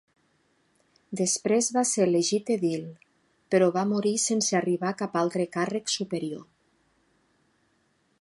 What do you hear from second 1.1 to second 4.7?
Després va ser elegit edil, però va morir sense